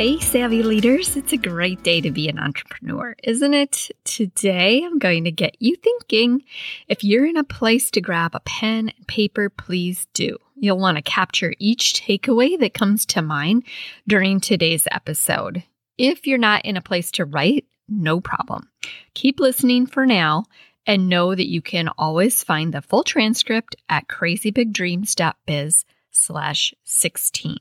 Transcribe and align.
Hey, 0.00 0.18
savvy 0.18 0.62
leaders, 0.62 1.14
it's 1.14 1.34
a 1.34 1.36
great 1.36 1.82
day 1.82 2.00
to 2.00 2.10
be 2.10 2.30
an 2.30 2.38
entrepreneur, 2.38 3.14
isn't 3.22 3.52
it? 3.52 3.90
Today, 4.04 4.82
I'm 4.82 4.98
going 4.98 5.24
to 5.24 5.30
get 5.30 5.56
you 5.60 5.76
thinking. 5.76 6.42
If 6.88 7.04
you're 7.04 7.26
in 7.26 7.36
a 7.36 7.44
place 7.44 7.90
to 7.90 8.00
grab 8.00 8.34
a 8.34 8.40
pen 8.40 8.92
and 8.96 9.06
paper, 9.06 9.50
please 9.50 10.06
do. 10.14 10.38
You'll 10.56 10.78
want 10.78 10.96
to 10.96 11.02
capture 11.02 11.52
each 11.58 12.02
takeaway 12.02 12.58
that 12.60 12.72
comes 12.72 13.04
to 13.06 13.20
mind 13.20 13.64
during 14.08 14.40
today's 14.40 14.88
episode. 14.90 15.64
If 15.98 16.26
you're 16.26 16.38
not 16.38 16.64
in 16.64 16.78
a 16.78 16.80
place 16.80 17.10
to 17.10 17.26
write, 17.26 17.66
no 17.86 18.22
problem. 18.22 18.70
Keep 19.12 19.38
listening 19.38 19.84
for 19.84 20.06
now 20.06 20.46
and 20.86 21.10
know 21.10 21.34
that 21.34 21.50
you 21.50 21.60
can 21.60 21.90
always 21.98 22.42
find 22.42 22.72
the 22.72 22.80
full 22.80 23.04
transcript 23.04 23.76
at 23.90 24.08
crazybigdreams.biz 24.08 25.84
slash 26.10 26.74
16. 26.84 27.58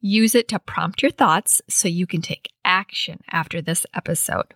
Use 0.00 0.34
it 0.34 0.48
to 0.48 0.58
prompt 0.58 1.02
your 1.02 1.10
thoughts 1.10 1.62
so 1.68 1.88
you 1.88 2.06
can 2.06 2.22
take 2.22 2.52
action 2.64 3.20
after 3.30 3.60
this 3.60 3.86
episode. 3.94 4.54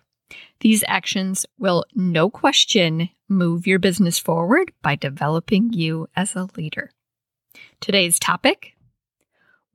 These 0.59 0.83
actions 0.87 1.45
will, 1.57 1.83
no 1.95 2.29
question, 2.29 3.09
move 3.27 3.67
your 3.67 3.79
business 3.79 4.19
forward 4.19 4.71
by 4.81 4.95
developing 4.95 5.73
you 5.73 6.07
as 6.15 6.35
a 6.35 6.47
leader. 6.55 6.91
Today's 7.79 8.19
topic 8.19 8.75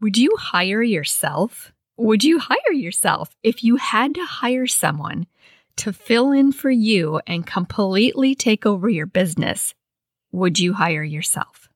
Would 0.01 0.17
you 0.17 0.37
hire 0.39 0.83
yourself? 0.83 1.73
Would 1.97 2.25
you 2.25 2.39
hire 2.39 2.73
yourself 2.73 3.35
if 3.43 3.65
you 3.65 3.77
had 3.77 4.15
to 4.15 4.25
hire 4.25 4.67
someone 4.67 5.27
to 5.77 5.93
fill 5.93 6.33
in 6.33 6.53
for 6.53 6.71
you 6.71 7.21
and 7.27 7.47
completely 7.47 8.35
take 8.35 8.67
over 8.67 8.89
your 8.89 9.07
business? 9.07 9.75
Would 10.33 10.59
you 10.59 10.75
hire 10.75 11.03
yourself? 11.03 11.69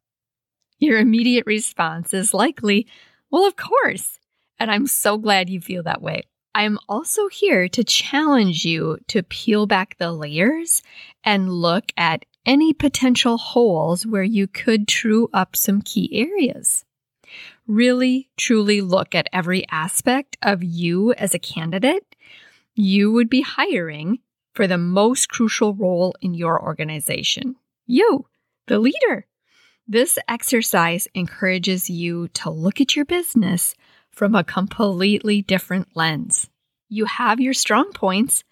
Your 0.78 0.98
immediate 0.98 1.46
response 1.46 2.14
is 2.14 2.32
likely, 2.32 2.86
well, 3.30 3.46
of 3.46 3.56
course. 3.56 4.18
And 4.58 4.70
I'm 4.70 4.86
so 4.86 5.18
glad 5.18 5.48
you 5.48 5.60
feel 5.60 5.82
that 5.84 6.02
way. 6.02 6.22
I 6.54 6.64
am 6.64 6.78
also 6.88 7.28
here 7.28 7.68
to 7.68 7.84
challenge 7.84 8.64
you 8.64 8.98
to 9.08 9.22
peel 9.22 9.66
back 9.66 9.96
the 9.98 10.12
layers 10.12 10.82
and 11.22 11.52
look 11.52 11.92
at 11.96 12.24
any 12.44 12.72
potential 12.72 13.38
holes 13.38 14.06
where 14.06 14.24
you 14.24 14.46
could 14.46 14.88
true 14.88 15.28
up 15.32 15.54
some 15.54 15.80
key 15.80 16.10
areas. 16.12 16.84
Really, 17.66 18.28
truly 18.36 18.80
look 18.80 19.14
at 19.14 19.28
every 19.32 19.64
aspect 19.70 20.36
of 20.42 20.64
you 20.64 21.12
as 21.12 21.34
a 21.34 21.38
candidate 21.38 22.16
you 22.74 23.12
would 23.12 23.28
be 23.28 23.42
hiring 23.42 24.18
for 24.54 24.66
the 24.66 24.78
most 24.78 25.28
crucial 25.28 25.74
role 25.74 26.14
in 26.20 26.34
your 26.34 26.60
organization. 26.60 27.56
You, 27.86 28.26
the 28.66 28.78
leader. 28.78 29.26
This 29.90 30.20
exercise 30.28 31.08
encourages 31.16 31.90
you 31.90 32.28
to 32.34 32.48
look 32.48 32.80
at 32.80 32.94
your 32.94 33.04
business 33.04 33.74
from 34.12 34.36
a 34.36 34.44
completely 34.44 35.42
different 35.42 35.88
lens. 35.96 36.48
You 36.88 37.06
have 37.06 37.40
your 37.40 37.54
strong 37.54 37.90
points 37.92 38.44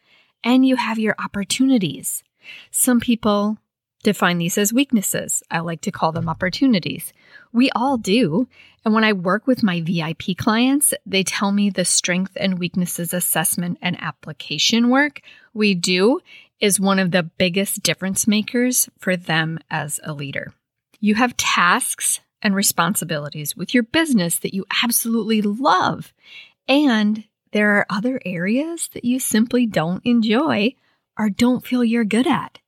and 0.43 0.67
you 0.67 0.75
have 0.75 0.99
your 0.99 1.15
opportunities. 1.17 2.25
Some 2.73 2.99
people 2.99 3.57
define 4.03 4.39
these 4.39 4.59
as 4.59 4.73
weaknesses. 4.73 5.45
I 5.49 5.61
like 5.61 5.81
to 5.83 5.93
call 5.93 6.11
them 6.11 6.29
opportunities. 6.29 7.13
We 7.53 7.71
all 7.71 7.99
do. 7.99 8.49
And 8.85 8.93
when 8.93 9.05
I 9.05 9.13
work 9.13 9.47
with 9.47 9.63
my 9.63 9.81
VIP 9.81 10.37
clients, 10.37 10.93
they 11.07 11.23
tell 11.23 11.53
me 11.53 11.71
the 11.71 11.85
strength 11.85 12.33
and 12.35 12.59
weaknesses 12.59 13.15
assessment 13.15 13.79
and 13.81 13.97
application 14.03 14.91
work 14.91 15.21
we 15.55 15.77
do 15.77 16.19
is 16.59 16.81
one 16.81 16.99
of 16.99 17.13
the 17.13 17.23
biggest 17.23 17.85
difference 17.85 18.27
makers 18.27 18.89
for 18.99 19.17
them 19.17 19.61
as 19.71 20.01
a 20.03 20.13
leader. 20.13 20.53
You 21.01 21.15
have 21.15 21.37
tasks 21.37 22.21
and 22.43 22.55
responsibilities 22.55 23.57
with 23.57 23.75
your 23.75 23.83
business 23.83 24.39
that 24.41 24.55
you 24.55 24.65
absolutely 24.83 25.43
love. 25.43 26.13
And 26.67 27.25
there 27.53 27.77
are 27.77 27.87
other 27.89 28.21
areas 28.25 28.89
that 28.93 29.05
you 29.05 29.19
simply 29.19 29.67
don't 29.67 30.05
enjoy 30.05 30.75
or 31.19 31.31
don't 31.31 31.67
feel 31.67 31.85
you're 31.85 32.05
good 32.05 32.27
at. 32.27 32.59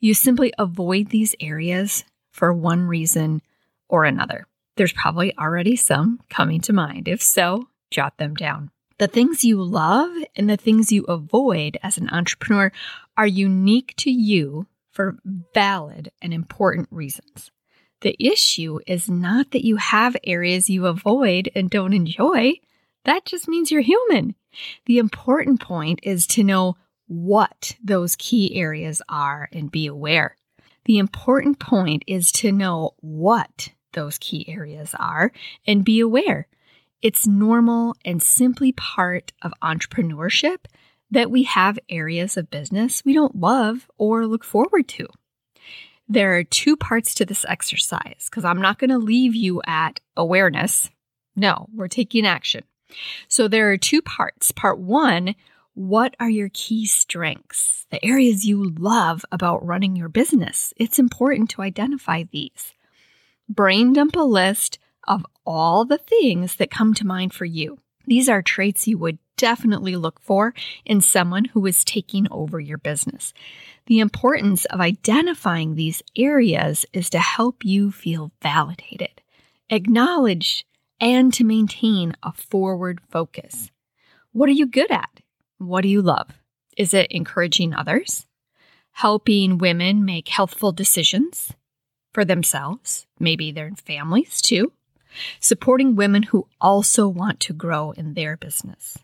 You 0.00 0.14
simply 0.14 0.52
avoid 0.58 1.10
these 1.10 1.34
areas 1.40 2.04
for 2.30 2.52
one 2.52 2.86
reason 2.86 3.42
or 3.88 4.04
another. 4.04 4.46
There's 4.76 4.92
probably 4.92 5.36
already 5.36 5.74
some 5.74 6.20
coming 6.30 6.60
to 6.62 6.72
mind. 6.72 7.08
If 7.08 7.20
so, 7.20 7.68
jot 7.90 8.16
them 8.18 8.34
down. 8.34 8.70
The 8.98 9.08
things 9.08 9.44
you 9.44 9.62
love 9.62 10.10
and 10.36 10.48
the 10.48 10.56
things 10.56 10.92
you 10.92 11.04
avoid 11.04 11.78
as 11.82 11.98
an 11.98 12.08
entrepreneur 12.10 12.70
are 13.16 13.26
unique 13.26 13.94
to 13.98 14.10
you 14.10 14.66
for 14.90 15.18
valid 15.54 16.10
and 16.22 16.32
important 16.32 16.88
reasons. 16.90 17.50
The 18.00 18.16
issue 18.18 18.78
is 18.86 19.08
not 19.08 19.50
that 19.50 19.64
you 19.64 19.76
have 19.76 20.16
areas 20.24 20.70
you 20.70 20.86
avoid 20.86 21.50
and 21.54 21.68
don't 21.68 21.92
enjoy. 21.92 22.54
That 23.04 23.24
just 23.24 23.48
means 23.48 23.70
you're 23.70 23.80
human. 23.80 24.34
The 24.86 24.98
important 24.98 25.60
point 25.60 26.00
is 26.02 26.26
to 26.28 26.44
know 26.44 26.76
what 27.06 27.76
those 27.82 28.16
key 28.16 28.56
areas 28.56 29.02
are 29.08 29.48
and 29.52 29.70
be 29.70 29.86
aware. 29.86 30.36
The 30.84 30.98
important 30.98 31.58
point 31.58 32.04
is 32.06 32.30
to 32.32 32.52
know 32.52 32.94
what 33.00 33.70
those 33.92 34.18
key 34.18 34.48
areas 34.48 34.94
are 34.98 35.32
and 35.66 35.84
be 35.84 36.00
aware. 36.00 36.46
It's 37.02 37.26
normal 37.26 37.94
and 38.04 38.22
simply 38.22 38.72
part 38.72 39.32
of 39.42 39.52
entrepreneurship 39.62 40.66
that 41.10 41.30
we 41.30 41.44
have 41.44 41.78
areas 41.88 42.36
of 42.36 42.50
business 42.50 43.02
we 43.04 43.14
don't 43.14 43.36
love 43.36 43.90
or 43.96 44.26
look 44.26 44.44
forward 44.44 44.88
to. 44.88 45.08
There 46.08 46.38
are 46.38 46.44
two 46.44 46.76
parts 46.76 47.14
to 47.16 47.26
this 47.26 47.44
exercise 47.46 48.28
because 48.30 48.44
I'm 48.44 48.62
not 48.62 48.78
going 48.78 48.90
to 48.90 48.98
leave 48.98 49.34
you 49.34 49.60
at 49.66 50.00
awareness. 50.16 50.88
No, 51.36 51.68
we're 51.74 51.88
taking 51.88 52.26
action. 52.26 52.64
So 53.28 53.48
there 53.48 53.70
are 53.70 53.76
two 53.76 54.00
parts. 54.00 54.50
Part 54.50 54.78
one, 54.78 55.34
what 55.74 56.16
are 56.18 56.30
your 56.30 56.50
key 56.52 56.86
strengths? 56.86 57.86
The 57.90 58.04
areas 58.04 58.46
you 58.46 58.70
love 58.70 59.24
about 59.30 59.64
running 59.64 59.94
your 59.96 60.08
business. 60.08 60.72
It's 60.76 60.98
important 60.98 61.50
to 61.50 61.62
identify 61.62 62.24
these. 62.24 62.72
Brain 63.48 63.92
dump 63.92 64.16
a 64.16 64.20
list 64.20 64.78
of 65.06 65.24
all 65.46 65.84
the 65.84 65.98
things 65.98 66.56
that 66.56 66.70
come 66.70 66.94
to 66.94 67.06
mind 67.06 67.32
for 67.32 67.44
you. 67.44 67.78
These 68.06 68.28
are 68.28 68.42
traits 68.42 68.88
you 68.88 68.98
would 68.98 69.18
definitely 69.38 69.96
look 69.96 70.20
for 70.20 70.52
in 70.84 71.00
someone 71.00 71.46
who 71.46 71.64
is 71.64 71.84
taking 71.84 72.26
over 72.30 72.60
your 72.60 72.76
business. 72.76 73.32
The 73.86 74.00
importance 74.00 74.66
of 74.66 74.80
identifying 74.80 75.74
these 75.74 76.02
areas 76.14 76.84
is 76.92 77.08
to 77.10 77.18
help 77.18 77.64
you 77.64 77.90
feel 77.90 78.32
validated, 78.42 79.22
acknowledged, 79.70 80.66
and 81.00 81.32
to 81.32 81.44
maintain 81.44 82.14
a 82.22 82.32
forward 82.32 83.00
focus. 83.08 83.70
What 84.32 84.50
are 84.50 84.52
you 84.52 84.66
good 84.66 84.90
at? 84.90 85.20
What 85.56 85.82
do 85.82 85.88
you 85.88 86.02
love? 86.02 86.28
Is 86.76 86.92
it 86.92 87.10
encouraging 87.10 87.72
others? 87.72 88.26
Helping 88.92 89.58
women 89.58 90.04
make 90.04 90.28
healthful 90.28 90.72
decisions 90.72 91.52
for 92.12 92.24
themselves, 92.24 93.06
maybe 93.18 93.52
their 93.52 93.70
families 93.84 94.42
too? 94.42 94.72
Supporting 95.40 95.96
women 95.96 96.24
who 96.24 96.46
also 96.60 97.08
want 97.08 97.40
to 97.40 97.52
grow 97.52 97.92
in 97.92 98.14
their 98.14 98.36
business? 98.36 98.98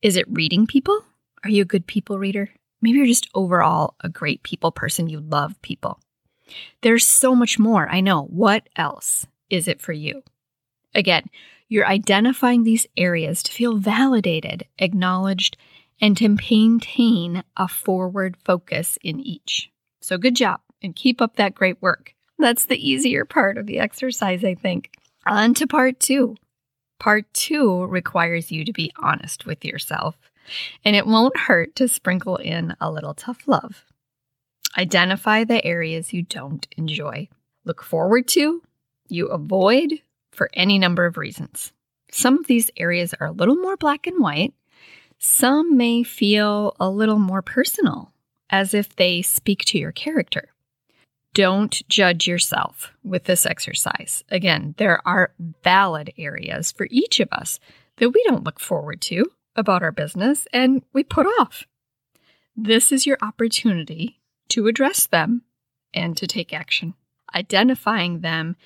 Is 0.00 0.16
it 0.16 0.26
reading 0.30 0.68
people? 0.68 1.04
Are 1.42 1.50
you 1.50 1.62
a 1.62 1.66
good 1.66 1.86
people 1.86 2.20
reader? 2.20 2.50
Maybe 2.80 2.98
you're 2.98 3.06
just 3.06 3.28
overall 3.34 3.94
a 4.00 4.08
great 4.08 4.44
people 4.44 4.70
person. 4.70 5.08
You 5.08 5.18
love 5.18 5.60
people. 5.60 5.98
There's 6.82 7.04
so 7.04 7.34
much 7.34 7.58
more. 7.58 7.88
I 7.88 8.00
know. 8.00 8.22
What 8.22 8.68
else 8.76 9.26
is 9.50 9.66
it 9.66 9.80
for 9.80 9.92
you? 9.92 10.22
Again, 10.94 11.24
you're 11.68 11.86
identifying 11.86 12.62
these 12.62 12.86
areas 12.96 13.42
to 13.42 13.52
feel 13.52 13.76
validated, 13.76 14.66
acknowledged, 14.78 15.56
and 16.00 16.16
to 16.16 16.38
maintain 16.50 17.42
a 17.56 17.66
forward 17.66 18.36
focus 18.44 18.98
in 19.02 19.18
each. 19.18 19.68
So 20.00 20.16
good 20.16 20.36
job 20.36 20.60
and 20.80 20.94
keep 20.94 21.20
up 21.20 21.36
that 21.36 21.56
great 21.56 21.82
work. 21.82 22.14
That's 22.38 22.66
the 22.66 22.88
easier 22.88 23.24
part 23.24 23.58
of 23.58 23.66
the 23.66 23.80
exercise, 23.80 24.44
I 24.44 24.54
think. 24.54 24.92
On 25.26 25.54
to 25.54 25.66
part 25.66 25.98
two. 25.98 26.36
Part 26.98 27.32
two 27.32 27.84
requires 27.84 28.50
you 28.50 28.64
to 28.64 28.72
be 28.72 28.92
honest 29.00 29.46
with 29.46 29.64
yourself 29.64 30.16
and 30.84 30.96
it 30.96 31.06
won't 31.06 31.36
hurt 31.36 31.74
to 31.76 31.88
sprinkle 31.88 32.36
in 32.36 32.74
a 32.80 32.90
little 32.90 33.14
tough 33.14 33.46
love. 33.46 33.84
Identify 34.76 35.44
the 35.44 35.64
areas 35.64 36.12
you 36.12 36.22
don't 36.22 36.66
enjoy. 36.76 37.28
Look 37.64 37.82
forward 37.82 38.28
to, 38.28 38.62
you 39.08 39.26
avoid 39.26 40.00
for 40.32 40.50
any 40.54 40.78
number 40.78 41.06
of 41.06 41.16
reasons. 41.16 41.72
Some 42.10 42.38
of 42.38 42.46
these 42.46 42.70
areas 42.76 43.14
are 43.20 43.26
a 43.26 43.32
little 43.32 43.56
more 43.56 43.76
black 43.76 44.06
and 44.06 44.22
white. 44.22 44.54
Some 45.18 45.76
may 45.76 46.02
feel 46.02 46.76
a 46.78 46.88
little 46.88 47.18
more 47.18 47.42
personal, 47.42 48.12
as 48.50 48.72
if 48.72 48.94
they 48.94 49.20
speak 49.20 49.64
to 49.66 49.78
your 49.78 49.92
character. 49.92 50.50
Don't 51.38 51.88
judge 51.88 52.26
yourself 52.26 52.92
with 53.04 53.22
this 53.22 53.46
exercise. 53.46 54.24
Again, 54.28 54.74
there 54.76 55.00
are 55.06 55.30
valid 55.62 56.12
areas 56.18 56.72
for 56.72 56.88
each 56.90 57.20
of 57.20 57.28
us 57.30 57.60
that 57.98 58.10
we 58.10 58.24
don't 58.24 58.42
look 58.42 58.58
forward 58.58 59.00
to 59.02 59.24
about 59.54 59.84
our 59.84 59.92
business 59.92 60.48
and 60.52 60.82
we 60.92 61.04
put 61.04 61.26
off. 61.26 61.64
This 62.56 62.90
is 62.90 63.06
your 63.06 63.18
opportunity 63.22 64.18
to 64.48 64.66
address 64.66 65.06
them 65.06 65.42
and 65.94 66.16
to 66.16 66.26
take 66.26 66.52
action. 66.52 66.94
Identifying 67.32 68.18
them 68.18 68.56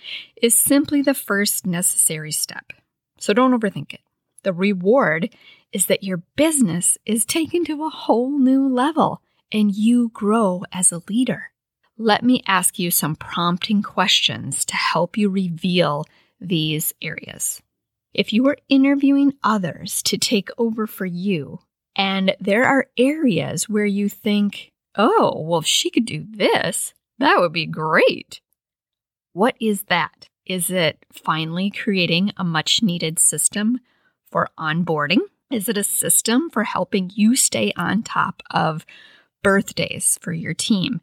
is 0.41 0.57
simply 0.57 1.03
the 1.03 1.13
first 1.13 1.67
necessary 1.67 2.33
step. 2.33 2.73
So 3.19 3.35
don't 3.35 3.53
overthink 3.53 3.93
it. 3.93 4.01
The 4.45 4.55
reward 4.55 5.29
is 5.75 5.89
that 5.89 6.05
your 6.05 6.23
business 6.37 6.97
is 7.05 7.27
taken 7.27 7.67
to 7.67 7.85
a 7.85 7.91
whole 7.91 8.39
new 8.39 8.67
level 8.67 9.21
and 9.53 9.75
you 9.75 10.09
grow 10.15 10.63
as 10.73 10.91
a 10.91 11.03
leader. 11.07 11.52
Let 12.03 12.25
me 12.25 12.43
ask 12.49 12.81
you 12.81 12.91
some 12.91 13.15
prompting 13.15 13.81
questions 13.81 14.65
to 14.65 14.75
help 14.75 15.17
you 15.17 15.31
reveal 15.31 16.05
these 16.41 16.93
areas. 17.01 17.63
If 18.13 18.33
you 18.33 18.45
are 18.49 18.57
interviewing 18.69 19.35
others 19.45 20.03
to 20.07 20.19
take 20.19 20.49
over 20.59 20.89
for 20.89 21.07
you, 21.07 21.61
and 21.95 22.35
there 22.41 22.65
are 22.65 22.89
areas 22.99 23.69
where 23.69 23.85
you 23.85 24.09
think, 24.09 24.73
oh, 24.97 25.45
well, 25.47 25.61
if 25.61 25.67
she 25.67 25.91
could 25.91 26.05
do 26.05 26.27
this, 26.29 26.93
that 27.21 27.39
would 27.39 27.53
be 27.53 27.67
great. 27.67 28.41
What 29.33 29.55
is 29.61 29.85
that? 29.85 30.27
Is 30.45 30.71
it 30.71 31.07
finally 31.13 31.71
creating 31.71 32.33
a 32.37 32.43
much 32.43 32.83
needed 32.83 33.21
system 33.21 33.79
for 34.29 34.49
onboarding? 34.59 35.21
Is 35.53 35.69
it 35.69 35.79
a 35.79 35.85
system 35.85 36.51
for 36.51 36.65
helping 36.65 37.13
you 37.15 37.37
stay 37.37 37.73
on 37.77 38.03
top 38.03 38.43
of 38.51 38.85
birthdays 39.45 40.19
for 40.21 40.33
your 40.33 40.55
team, 40.55 41.01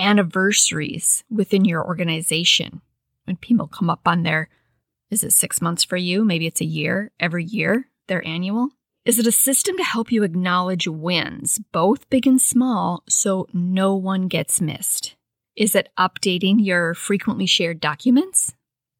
anniversaries 0.00 1.22
within 1.30 1.64
your 1.64 1.84
organization? 1.84 2.80
When 3.24 3.36
people 3.36 3.68
come 3.68 3.90
up 3.90 4.06
on 4.06 4.22
their, 4.22 4.48
is 5.10 5.22
it 5.22 5.32
six 5.32 5.60
months 5.60 5.84
for 5.84 5.96
you? 5.96 6.24
Maybe 6.24 6.46
it's 6.46 6.60
a 6.60 6.64
year, 6.64 7.12
every 7.20 7.44
year, 7.44 7.88
their 8.08 8.26
annual. 8.26 8.70
Is 9.04 9.18
it 9.18 9.26
a 9.26 9.32
system 9.32 9.76
to 9.76 9.84
help 9.84 10.12
you 10.12 10.24
acknowledge 10.24 10.86
wins, 10.86 11.58
both 11.72 12.10
big 12.10 12.26
and 12.26 12.40
small, 12.40 13.02
so 13.08 13.46
no 13.52 13.94
one 13.94 14.28
gets 14.28 14.60
missed? 14.60 15.16
Is 15.56 15.74
it 15.74 15.90
updating 15.98 16.56
your 16.58 16.94
frequently 16.94 17.46
shared 17.46 17.80
documents? 17.80 18.54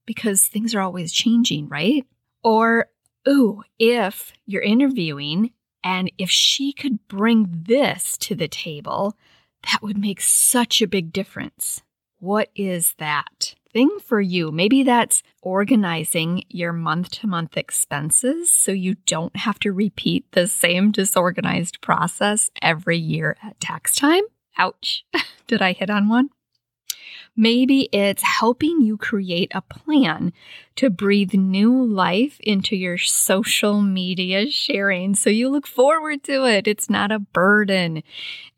Because 0.07 0.47
things 0.47 0.75
are 0.75 0.81
always 0.81 1.13
changing, 1.13 1.69
right? 1.69 2.07
Or, 2.43 2.89
ooh, 3.29 3.63
if 3.79 4.33
you're 4.47 4.63
interviewing 4.63 5.53
and 5.85 6.11
if 6.19 6.31
she 6.31 6.73
could 6.73 7.07
bring 7.09 7.47
this 7.67 8.17
to 8.19 8.35
the 8.35 8.49
table, 8.49 9.17
that 9.65 9.83
would 9.83 9.99
make 9.99 10.21
such 10.21 10.81
a 10.81 10.87
big 10.87 11.13
difference. 11.13 11.83
What 12.19 12.51
is 12.55 12.95
that 12.99 13.55
thing 13.73 13.99
for 14.05 14.21
you? 14.21 14.51
Maybe 14.53 14.83
that's 14.83 15.23
organizing 15.43 16.45
your 16.49 16.73
month 16.73 17.11
to 17.13 17.27
month 17.27 17.57
expenses 17.57 18.51
so 18.51 18.73
you 18.73 18.97
don't 19.07 19.37
have 19.37 19.59
to 19.61 19.73
repeat 19.73 20.31
the 20.33 20.47
same 20.47 20.93
disorganized 20.93 21.81
process 21.81 22.51
every 22.61 22.99
year 22.99 23.37
at 23.43 23.61
tax 23.61 23.97
time. 23.97 24.25
Ouch. 24.59 25.05
Did 25.47 25.63
I 25.63 25.73
hit 25.73 25.91
on 25.91 26.09
one? 26.09 26.31
Maybe 27.41 27.89
it's 27.91 28.23
helping 28.23 28.83
you 28.83 28.99
create 28.99 29.51
a 29.55 29.63
plan 29.63 30.35
to 30.77 30.91
breathe 30.91 31.33
new 31.33 31.83
life 31.83 32.39
into 32.41 32.77
your 32.77 32.99
social 32.99 33.81
media 33.81 34.51
sharing 34.51 35.15
so 35.15 35.31
you 35.31 35.49
look 35.49 35.67
forward 35.67 36.23
to 36.25 36.45
it. 36.45 36.69
It's 36.69 36.91
not 36.91 37.11
a 37.11 37.19
burden 37.19 38.03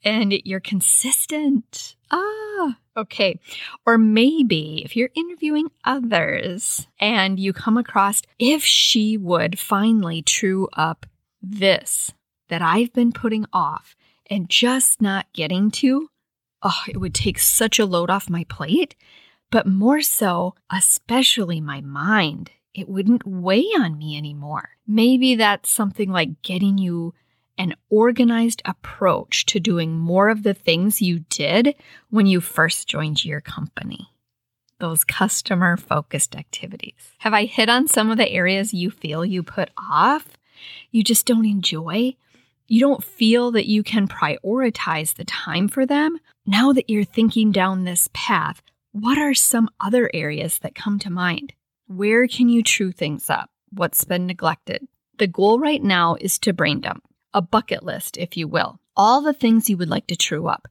and 0.05 0.33
you're 0.45 0.59
consistent. 0.59 1.95
Ah, 2.11 2.77
okay. 2.97 3.39
Or 3.87 3.99
maybe 3.99 4.83
if 4.85 4.97
you're 4.97 5.11
interviewing 5.15 5.69
others 5.85 6.89
and 6.99 7.39
you 7.39 7.53
come 7.53 7.79
across 7.79 8.21
if 8.41 8.65
she 8.65 9.17
would 9.17 9.61
finally 9.61 10.23
true 10.23 10.69
up 10.73 11.07
this 11.41 12.13
that 12.49 12.63
I've 12.63 12.93
been 12.93 13.13
putting 13.13 13.47
off 13.53 13.95
and 14.29 14.51
just 14.51 15.01
not 15.01 15.33
getting 15.33 15.71
to, 15.71 16.09
oh, 16.63 16.83
it 16.89 16.99
would 16.99 17.15
take 17.15 17.39
such 17.39 17.79
a 17.79 17.87
load 17.87 18.11
off 18.11 18.31
my 18.31 18.45
plate, 18.45 18.95
but 19.51 19.67
more 19.67 20.01
so, 20.01 20.55
especially 20.71 21.61
my 21.61 21.81
mind. 21.81 22.51
It 22.75 22.89
wouldn't 22.89 23.27
weigh 23.27 23.69
on 23.79 23.99
me 23.99 24.17
anymore. 24.17 24.71
Maybe 24.87 25.35
that's 25.35 25.71
something 25.71 26.11
like 26.11 26.43
getting 26.43 26.79
you 26.79 27.15
an 27.59 27.75
organized 27.91 28.63
approach 28.65 29.45
to 29.47 29.61
doing 29.61 29.99
more 29.99 30.31
of 30.31 30.43
the 30.43 30.55
things 30.55 31.03
you 31.03 31.21
did 31.29 31.75
when 32.09 32.27
you 32.27 32.41
first 32.41 32.89
joined 32.89 33.25
your 33.25 33.41
company. 33.41 34.09
Those 34.79 35.05
customer 35.05 35.77
focused 35.77 36.35
activities. 36.35 37.13
Have 37.19 37.35
I 37.35 37.45
hit 37.45 37.69
on 37.69 37.87
some 37.87 38.11
of 38.11 38.17
the 38.17 38.29
areas 38.29 38.73
you 38.75 38.91
feel 38.91 39.25
you 39.25 39.43
put 39.43 39.71
off? 39.77 40.31
You 40.91 41.05
just 41.05 41.27
don't 41.27 41.47
enjoy? 41.47 42.17
You 42.67 42.81
don't 42.81 43.05
feel 43.05 43.53
that 43.53 43.69
you 43.69 43.83
can 43.83 44.09
prioritize 44.09 45.15
the 45.15 45.25
time 45.25 45.69
for 45.69 45.85
them? 45.85 46.19
Now 46.47 46.73
that 46.73 46.91
you're 46.91 47.05
thinking 47.05 47.53
down 47.53 47.85
this 47.85 48.09
path, 48.13 48.63
what 48.91 49.17
are 49.17 49.33
some 49.33 49.71
other 49.81 50.11
areas 50.13 50.59
that 50.59 50.75
come 50.75 50.99
to 51.01 51.11
mind? 51.11 51.53
Where 51.87 52.27
can 52.27 52.49
you 52.49 52.65
true 52.65 52.91
things 52.91 53.31
up? 53.31 53.51
What's 53.71 54.05
been 54.05 54.27
neglected? 54.27 54.89
The 55.19 55.29
goal 55.29 55.61
right 55.61 55.83
now 55.83 56.17
is 56.21 56.41
to 56.41 56.53
brain 56.53 56.81
dump, 56.81 57.05
a 57.33 57.41
bucket 57.41 57.85
list, 57.85 58.17
if 58.17 58.37
you 58.37 58.49
will. 58.49 58.81
All 58.97 59.23
the 59.23 59.33
things 59.33 59.71
you 59.71 59.77
would 59.77 59.89
like 59.89 60.09
to 60.09 60.17
true 60.17 60.49
up, 60.49 60.67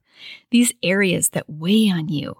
these 0.50 0.74
areas 0.82 1.30
that 1.30 1.48
weigh 1.48 1.88
on 1.88 2.10
you. 2.10 2.36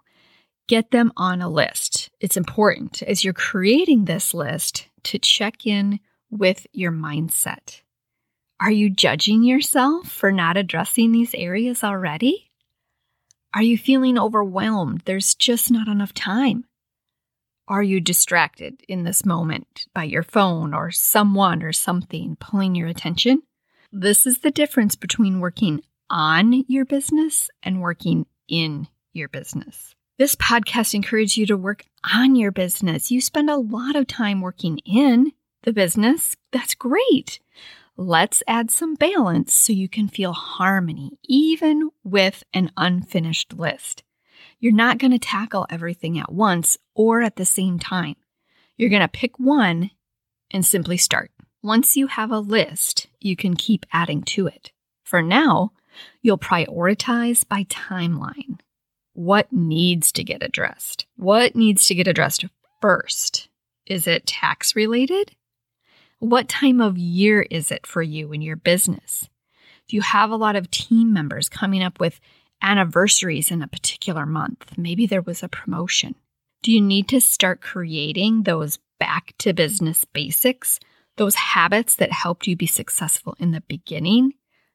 Get 0.69 0.90
them 0.90 1.11
on 1.17 1.40
a 1.40 1.49
list. 1.49 2.11
It's 2.20 2.37
important 2.37 3.02
as 3.02 3.25
you're 3.25 3.32
creating 3.32 4.05
this 4.05 4.35
list 4.35 4.88
to 5.05 5.19
check 5.19 5.67
in 5.67 6.00
with 6.31 6.67
your 6.73 6.93
mindset. 6.93 7.81
Are 8.61 8.70
you 8.70 8.90
judging 8.90 9.43
yourself 9.43 10.06
for 10.08 10.31
not 10.31 10.58
addressing 10.58 11.12
these 11.12 11.35
areas 11.35 11.82
already? 11.82 12.51
Are 13.54 13.62
you 13.62 13.76
feeling 13.76 14.19
overwhelmed? 14.19 15.02
There's 15.04 15.34
just 15.34 15.70
not 15.70 15.88
enough 15.88 16.14
time. 16.14 16.64
Are 17.68 17.82
you 17.82 18.00
distracted 18.00 18.82
in 18.88 19.04
this 19.04 19.25
moment 19.25 19.87
by 19.94 20.04
your 20.04 20.23
phone 20.23 20.75
or 20.75 20.90
someone 20.90 21.62
or 21.62 21.73
something 21.73 22.37
pulling 22.37 22.75
your 22.75 22.88
attention? 22.88 23.42
This 23.92 24.26
is 24.26 24.38
the 24.38 24.50
difference 24.50 24.97
between 24.97 25.40
working 25.40 25.82
on 26.09 26.64
your 26.66 26.85
business 26.85 27.50
and 27.62 27.82
working 27.82 28.26
in 28.49 28.88
your 29.12 29.28
business. 29.28 29.94
This 30.18 30.35
podcast 30.35 30.94
encourages 30.94 31.37
you 31.37 31.47
to 31.47 31.56
work 31.56 31.85
on 32.12 32.37
your 32.37 32.52
business. 32.52 33.11
You 33.11 33.21
spend 33.21 33.50
a 33.50 33.56
lot 33.56 33.97
of 33.97 34.06
time 34.06 34.40
working 34.40 34.78
in 34.78 35.32
the 35.62 35.73
business. 35.73 36.37
That's 36.52 36.75
great. 36.75 37.38
Let's 38.04 38.42
add 38.49 38.73
some 38.73 38.97
balance 38.97 39.54
so 39.54 39.73
you 39.73 39.88
can 39.88 40.09
feel 40.09 40.32
harmony, 40.32 41.21
even 41.23 41.90
with 42.02 42.42
an 42.52 42.73
unfinished 42.76 43.54
list. 43.54 44.02
You're 44.59 44.73
not 44.73 44.99
going 44.99 45.12
to 45.12 45.21
tackle 45.21 45.68
everything 45.71 46.18
at 46.18 46.32
once 46.32 46.76
or 46.97 47.23
at 47.23 47.37
the 47.37 47.44
same 47.44 47.78
time. 47.78 48.16
You're 48.76 48.90
going 48.90 49.02
to 49.02 49.09
pick 49.09 49.38
one 49.38 49.92
and 50.50 50.66
simply 50.66 50.97
start. 50.97 51.30
Once 51.62 51.97
you 51.97 52.09
have 52.09 52.32
a 52.32 52.40
list, 52.40 53.06
you 53.21 53.37
can 53.37 53.54
keep 53.54 53.87
adding 53.92 54.23
to 54.23 54.49
it. 54.49 54.73
For 55.04 55.23
now, 55.23 55.71
you'll 56.23 56.38
prioritize 56.38 57.49
by 57.49 57.62
timeline. 57.64 58.59
What 59.12 59.52
needs 59.52 60.11
to 60.12 60.25
get 60.25 60.42
addressed? 60.42 61.06
What 61.14 61.54
needs 61.54 61.87
to 61.87 61.94
get 61.94 62.09
addressed 62.09 62.47
first? 62.80 63.49
Is 63.87 64.09
it 64.09 64.26
tax 64.26 64.75
related? 64.75 65.37
What 66.23 66.49
time 66.49 66.81
of 66.81 66.97
year 66.97 67.43
is 67.50 67.73
it 67.73 67.85
for 67.85 68.00
you 68.00 68.31
in 68.33 68.43
your 68.43 68.55
business? 68.55 69.29
Do 69.88 69.97
you 69.97 70.02
have 70.02 70.31
a 70.31 70.37
lot 70.37 70.55
of 70.55 70.71
team 70.71 71.12
members 71.12 71.49
coming 71.49 71.83
up 71.83 71.99
with 71.99 72.21
anniversaries 72.62 73.50
in 73.50 73.61
a 73.61 73.67
particular 73.67 74.25
month? 74.25 74.79
Maybe 74.79 75.05
there 75.05 75.21
was 75.21 75.43
a 75.43 75.49
promotion. 75.49 76.14
Do 76.62 76.71
you 76.71 76.81
need 76.81 77.09
to 77.09 77.21
start 77.21 77.61
creating 77.61 78.45
those 78.45 78.79
back 79.00 79.35
to 79.38 79.52
business 79.52 80.05
basics, 80.05 80.79
those 81.17 81.35
habits 81.35 81.97
that 81.97 82.12
helped 82.12 82.47
you 82.47 82.55
be 82.55 82.69
successful 82.69 83.35
in 83.41 83.50
the 83.50 83.62
beginning, 83.62 84.35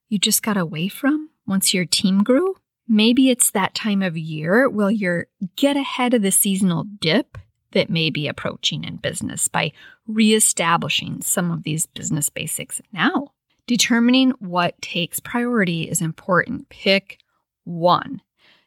you 0.10 0.20
just 0.20 0.44
got 0.44 0.58
away 0.58 0.90
from 0.90 1.30
once 1.46 1.74
your 1.74 1.86
team 1.86 2.24
grew? 2.24 2.58
Maybe 2.90 3.30
it's 3.30 3.52
that 3.52 3.74
time 3.74 4.02
of 4.02 4.18
year 4.18 4.70
where 4.70 4.92
you're 4.92 5.28
get 5.56 5.78
ahead 5.78 6.14
of 6.14 6.24
the 6.24 6.32
seasonal 6.32 6.84
dip 7.00 7.38
that 7.72 7.90
may 7.90 8.10
be 8.10 8.28
approaching 8.28 8.84
in 8.84 8.98
business 8.98 9.48
by 9.48 9.72
reestablishing 10.08 11.22
some 11.22 11.52
of 11.52 11.64
these 11.64 11.86
business 11.88 12.30
basics 12.30 12.82
now. 12.92 13.32
Determining 13.68 14.32
what 14.40 14.82
takes 14.82 15.20
priority 15.20 15.84
is 15.90 16.02
important. 16.02 16.70
Pick 16.70 17.20
one. 17.66 18.22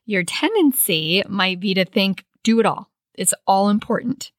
Your 0.05 0.25
tendency 0.25 1.23
might 1.29 1.61
be 1.61 1.73
to 1.75 1.85
think, 1.85 2.25
do 2.43 2.61
it 2.61 2.67
all. 2.67 2.91
It's 3.15 3.35
all 3.47 3.71
important. 3.71 4.31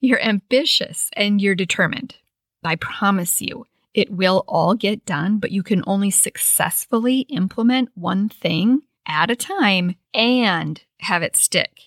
You're 0.00 0.20
ambitious 0.20 1.10
and 1.14 1.40
you're 1.40 1.54
determined. 1.54 2.16
I 2.64 2.76
promise 2.76 3.40
you, 3.40 3.66
It 3.98 4.12
will 4.12 4.44
all 4.46 4.74
get 4.74 5.04
done, 5.04 5.38
but 5.38 5.50
you 5.50 5.64
can 5.64 5.82
only 5.86 6.10
successfully 6.10 7.20
implement 7.22 7.90
one 7.94 8.28
thing 8.28 8.82
at 9.06 9.28
a 9.28 9.34
time 9.34 9.96
and 10.14 10.80
have 11.00 11.24
it 11.24 11.34
stick. 11.34 11.80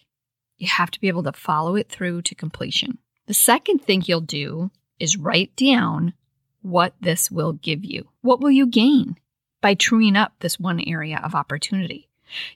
You 0.62 0.68
have 0.68 0.92
to 0.92 1.00
be 1.02 1.08
able 1.08 1.24
to 1.24 1.32
follow 1.32 1.76
it 1.76 1.90
through 1.90 2.22
to 2.22 2.36
completion. 2.36 3.00
The 3.26 3.34
second 3.34 3.80
thing 3.80 4.04
you'll 4.06 4.22
do 4.22 4.70
is 5.00 5.18
write 5.18 5.56
down 5.56 6.14
what 6.62 6.94
this 7.02 7.32
will 7.32 7.54
give 7.54 7.84
you. 7.84 8.10
What 8.22 8.42
will 8.42 8.52
you 8.52 8.68
gain 8.68 9.18
by 9.60 9.74
truing 9.74 10.16
up 10.16 10.34
this 10.40 10.60
one 10.60 10.80
area 10.80 11.20
of 11.24 11.34
opportunity? 11.34 12.10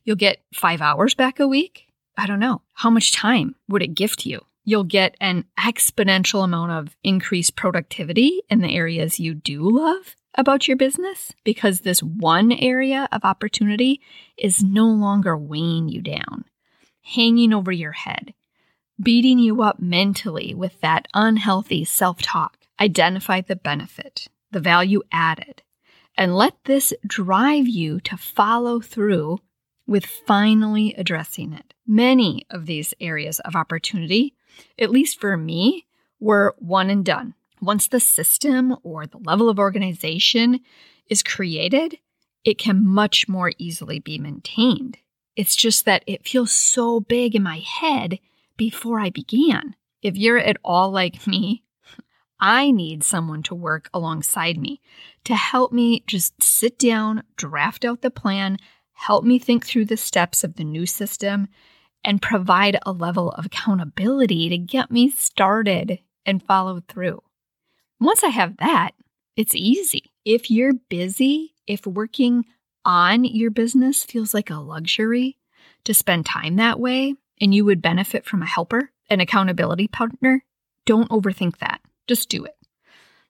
You'll 0.04 0.18
get 0.18 0.44
five 0.54 0.82
hours 0.82 1.16
back 1.16 1.40
a 1.40 1.48
week. 1.48 1.88
I 2.16 2.28
don't 2.28 2.40
know. 2.40 2.62
How 2.74 2.92
much 2.92 3.12
time 3.12 3.56
would 3.68 3.82
it 3.82 3.96
gift 3.96 4.24
you? 4.24 4.46
You'll 4.64 4.84
get 4.84 5.18
an 5.20 5.46
exponential 5.58 6.44
amount 6.44 6.74
of 6.74 6.96
increased 7.04 7.56
productivity 7.56 8.44
in 8.52 8.62
the 8.62 8.76
areas 8.76 9.20
you 9.20 9.34
do 9.34 9.68
love 9.68 10.16
about 10.36 10.68
your 10.68 10.78
business 10.78 11.32
because 11.44 11.80
this 11.80 12.04
one 12.04 12.52
area 12.52 13.10
of 13.12 13.26
opportunity 13.26 14.00
is 14.38 14.64
no 14.64 14.86
longer 14.86 15.36
weighing 15.36 15.90
you 15.90 16.04
down, 16.04 16.46
hanging 17.06 17.54
over 17.54 17.72
your 17.72 17.92
head, 17.92 18.34
beating 19.02 19.38
you 19.40 19.62
up 19.62 19.80
mentally 19.80 20.54
with 20.54 20.82
that 20.82 21.08
unhealthy 21.14 21.86
self 21.86 22.22
talk. 22.22 22.58
Identify 22.80 23.42
the 23.42 23.56
benefit, 23.56 24.28
the 24.52 24.60
value 24.60 25.02
added, 25.12 25.64
and 26.18 26.36
let 26.36 26.56
this 26.66 26.94
drive 27.08 27.68
you 27.68 28.00
to 28.02 28.18
follow 28.18 28.82
through 28.82 29.40
with 29.88 30.06
finally 30.06 30.94
addressing 30.98 31.54
it. 31.54 31.74
Many 31.88 32.46
of 32.50 32.66
these 32.66 32.94
areas 33.00 33.40
of 33.42 33.56
opportunity, 33.56 34.34
at 34.80 34.90
least 34.90 35.22
for 35.22 35.38
me, 35.38 35.86
were 36.20 36.56
one 36.58 36.90
and 36.90 37.06
done. 37.06 37.36
Once 37.62 37.88
the 37.88 38.00
system 38.00 38.76
or 38.84 39.06
the 39.06 39.20
level 39.20 39.48
of 39.48 39.60
organization 39.60 40.60
is 41.08 41.24
created, 41.24 42.00
it 42.44 42.58
can 42.58 42.86
much 42.86 43.30
more 43.30 43.52
easily 43.58 44.00
be 44.00 44.18
maintained. 44.18 44.98
It's 45.36 45.56
just 45.56 45.86
that 45.86 46.04
it 46.08 46.28
feels 46.28 46.52
so 46.52 47.00
big 47.00 47.36
in 47.36 47.44
my 47.44 47.60
head 47.60 48.20
before 48.58 49.00
I 49.00 49.10
began. 49.10 49.76
If 50.02 50.16
you're 50.16 50.38
at 50.38 50.58
all 50.64 50.92
like 50.92 51.28
me, 51.28 51.64
I 52.40 52.72
need 52.72 53.04
someone 53.04 53.44
to 53.44 53.56
work 53.56 53.90
alongside 53.94 54.58
me 54.58 54.82
to 55.24 55.36
help 55.36 55.72
me 55.72 56.04
just 56.08 56.42
sit 56.44 56.78
down, 56.78 57.24
draft 57.38 57.86
out 57.86 58.02
the 58.02 58.12
plan, 58.12 58.58
help 58.94 59.24
me 59.24 59.40
think 59.40 59.66
through 59.66 59.86
the 59.86 59.98
steps 59.98 60.44
of 60.44 60.56
the 60.56 60.64
new 60.64 60.86
system, 60.86 61.48
and 62.04 62.22
provide 62.22 62.78
a 62.86 62.92
level 62.92 63.32
of 63.32 63.46
accountability 63.46 64.50
to 64.50 64.58
get 64.58 64.92
me 64.92 65.10
started 65.10 66.00
and 66.26 66.44
follow 66.44 66.82
through. 66.88 67.22
Once 68.00 68.24
I 68.24 68.30
have 68.30 68.58
that, 68.58 68.92
it's 69.36 69.56
easy. 69.56 70.12
If 70.24 70.52
you're 70.52 70.74
busy, 70.74 71.56
if 71.68 71.86
working 71.88 72.46
on 72.86 73.26
your 73.26 73.52
business 73.52 74.04
feels 74.04 74.34
like 74.34 74.50
a 74.50 74.56
luxury 74.56 75.38
to 75.84 75.94
spend 75.94 76.26
time 76.26 76.56
that 76.56 76.80
way, 76.80 77.16
and 77.42 77.54
you 77.54 77.66
would 77.66 77.82
benefit 77.82 78.26
from 78.26 78.42
a 78.42 78.48
helper, 78.48 78.92
an 79.10 79.20
accountability 79.20 79.88
partner, 79.88 80.44
don't 80.86 81.10
overthink 81.10 81.58
that. 81.58 81.82
Just 82.08 82.30
do 82.30 82.46
it. 82.46 82.56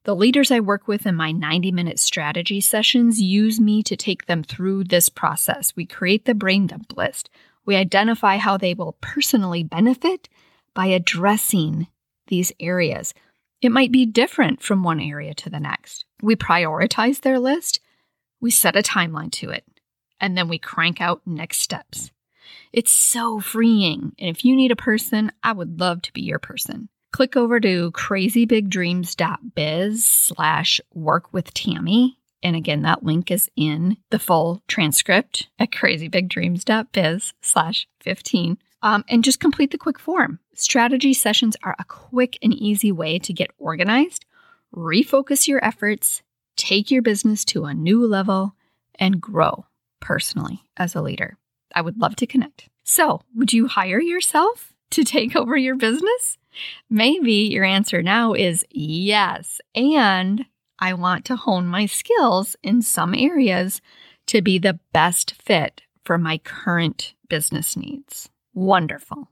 The 0.04 0.16
leaders 0.16 0.52
I 0.52 0.60
work 0.60 0.88
with 0.88 1.08
in 1.08 1.16
my 1.16 1.32
90 1.32 1.72
minute 1.72 2.00
strategy 2.00 2.62
sessions 2.62 3.20
use 3.20 3.60
me 3.60 3.82
to 3.84 3.96
take 3.96 4.28
them 4.28 4.44
through 4.44 4.84
this 4.84 5.10
process. 5.10 5.76
We 5.76 5.86
create 5.86 6.26
the 6.26 6.36
brain 6.36 6.68
dump 6.68 6.96
list. 6.96 7.30
We 7.66 7.76
identify 7.76 8.38
how 8.38 8.58
they 8.58 8.76
will 8.76 8.98
personally 9.02 9.64
benefit 9.64 10.30
by 10.76 10.88
addressing 10.88 11.88
these 12.28 12.52
areas. 12.60 13.16
It 13.62 13.72
might 13.72 13.92
be 13.92 14.06
different 14.06 14.62
from 14.62 14.84
one 14.84 15.00
area 15.00 15.34
to 15.34 15.50
the 15.50 15.60
next. 15.60 16.06
We 16.22 16.36
prioritize 16.36 17.22
their 17.22 17.40
list, 17.40 17.80
we 18.46 18.52
set 18.52 18.78
a 18.78 18.84
timeline 18.84 19.32
to 19.32 19.50
it, 19.50 19.66
and 20.22 20.38
then 20.38 20.48
we 20.48 20.60
crank 20.60 21.02
out 21.02 21.22
next 21.26 21.58
steps. 21.58 22.12
It's 22.72 22.92
so 22.92 23.40
freeing. 23.40 24.14
And 24.20 24.30
if 24.30 24.46
you 24.46 24.56
need 24.56 24.72
a 24.72 24.76
person, 24.76 25.32
I 25.44 25.52
would 25.52 25.80
love 25.80 26.04
to 26.04 26.14
be 26.14 26.22
your 26.22 26.40
person 26.40 26.90
click 27.16 27.38
over 27.38 27.62
to 27.62 27.92
crazybigdreams.biz 27.92 30.06
slash 30.06 30.82
work 30.94 31.34
with 31.34 31.54
Tammy. 31.54 32.20
And 32.44 32.58
again, 32.58 32.82
that 32.82 33.04
link 33.04 33.32
is 33.32 33.50
in 33.56 33.96
the 34.12 34.20
full 34.20 34.62
transcript 34.68 35.48
at 35.58 35.72
crazybigdreams.biz 35.72 37.34
slash 37.42 37.88
15. 38.02 38.58
Um, 38.82 39.06
and 39.08 39.24
just 39.24 39.40
complete 39.40 39.72
the 39.72 39.78
quick 39.78 39.98
form. 39.98 40.40
Strategy 40.56 41.14
sessions 41.14 41.56
are 41.64 41.78
a 41.80 41.86
quick 41.86 42.38
and 42.44 42.54
easy 42.54 42.92
way 42.92 43.18
to 43.20 43.32
get 43.32 43.52
organized, 43.58 44.26
refocus 44.76 45.48
your 45.48 45.64
efforts, 45.64 46.22
take 46.56 46.92
your 46.92 47.02
business 47.02 47.46
to 47.46 47.66
a 47.66 47.74
new 47.74 48.06
level, 48.06 48.56
and 49.00 49.22
grow 49.22 49.66
personally 50.00 50.64
as 50.78 50.96
a 50.96 51.02
leader. 51.02 51.38
I 51.74 51.82
would 51.82 52.00
love 52.00 52.16
to 52.18 52.28
connect. 52.28 52.70
So, 52.84 53.22
would 53.36 53.52
you 53.52 53.68
hire 53.68 54.00
yourself 54.00 54.74
to 54.92 55.04
take 55.04 55.36
over 55.36 55.58
your 55.58 55.76
business? 55.76 56.38
Maybe 56.90 57.34
your 57.34 57.66
answer 57.66 58.02
now 58.02 58.34
is 58.34 58.66
yes. 58.70 59.60
And 59.74 60.46
I 60.80 60.94
want 60.94 61.26
to 61.26 61.36
hone 61.36 61.68
my 61.68 61.86
skills 61.86 62.56
in 62.64 62.82
some 62.82 63.14
areas 63.14 63.82
to 64.28 64.42
be 64.42 64.58
the 64.58 64.80
best 64.94 65.34
fit 65.42 65.82
for 66.04 66.18
my 66.18 66.38
current 66.40 67.14
business 67.30 67.76
needs. 67.76 68.30
Wonderful. 68.54 69.30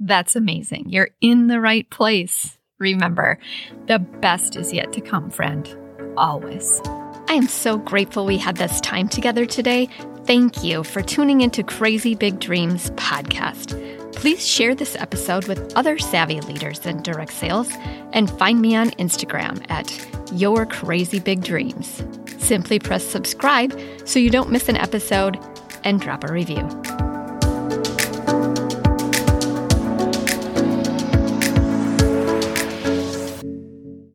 That's 0.00 0.36
amazing. 0.36 0.90
You're 0.90 1.10
in 1.20 1.46
the 1.46 1.60
right 1.60 1.88
place. 1.90 2.58
Remember, 2.78 3.38
the 3.86 3.98
best 3.98 4.56
is 4.56 4.72
yet 4.72 4.92
to 4.94 5.00
come, 5.00 5.30
friend. 5.30 5.83
Always. 6.16 6.80
I 7.28 7.34
am 7.34 7.48
so 7.48 7.78
grateful 7.78 8.26
we 8.26 8.38
had 8.38 8.56
this 8.56 8.80
time 8.80 9.08
together 9.08 9.46
today. 9.46 9.88
Thank 10.24 10.62
you 10.62 10.84
for 10.84 11.02
tuning 11.02 11.40
into 11.40 11.62
Crazy 11.62 12.14
Big 12.14 12.40
Dreams 12.40 12.90
podcast. 12.92 13.80
Please 14.14 14.46
share 14.46 14.74
this 14.74 14.96
episode 14.96 15.46
with 15.48 15.74
other 15.76 15.98
savvy 15.98 16.40
leaders 16.42 16.86
in 16.86 17.02
direct 17.02 17.32
sales 17.32 17.68
and 18.12 18.30
find 18.38 18.60
me 18.60 18.74
on 18.76 18.90
Instagram 18.92 19.64
at 19.70 19.92
Your 20.32 20.64
Crazy 20.64 21.18
Big 21.18 21.42
Dreams. 21.42 22.02
Simply 22.38 22.78
press 22.78 23.04
subscribe 23.04 23.78
so 24.04 24.18
you 24.18 24.30
don't 24.30 24.50
miss 24.50 24.68
an 24.68 24.76
episode 24.76 25.38
and 25.82 26.00
drop 26.00 26.24
a 26.24 26.32
review. 26.32 26.68